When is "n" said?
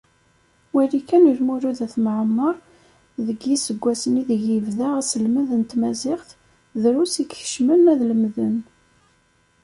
5.59-5.63